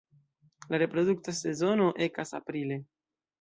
La 0.71 0.79
reprodukta 0.83 1.35
sezono 1.41 1.91
ekas 2.07 2.33
aprile. 2.41 2.81